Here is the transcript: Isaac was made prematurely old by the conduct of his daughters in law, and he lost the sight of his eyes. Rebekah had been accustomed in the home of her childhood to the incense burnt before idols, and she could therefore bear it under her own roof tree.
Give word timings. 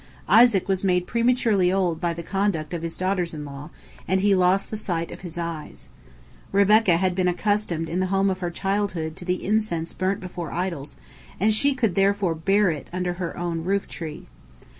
Isaac 0.29 0.67
was 0.67 0.83
made 0.83 1.05
prematurely 1.05 1.71
old 1.71 2.01
by 2.01 2.11
the 2.11 2.23
conduct 2.23 2.73
of 2.73 2.81
his 2.81 2.97
daughters 2.97 3.35
in 3.35 3.45
law, 3.45 3.69
and 4.07 4.19
he 4.19 4.33
lost 4.33 4.71
the 4.71 4.75
sight 4.75 5.11
of 5.11 5.19
his 5.21 5.37
eyes. 5.37 5.89
Rebekah 6.51 6.97
had 6.97 7.13
been 7.13 7.27
accustomed 7.27 7.87
in 7.87 7.99
the 7.99 8.07
home 8.07 8.31
of 8.31 8.39
her 8.39 8.49
childhood 8.49 9.15
to 9.17 9.25
the 9.25 9.45
incense 9.45 9.93
burnt 9.93 10.19
before 10.19 10.51
idols, 10.51 10.97
and 11.39 11.53
she 11.53 11.75
could 11.75 11.93
therefore 11.93 12.33
bear 12.33 12.71
it 12.71 12.87
under 12.91 13.13
her 13.21 13.37
own 13.37 13.63
roof 13.63 13.87
tree. 13.87 14.25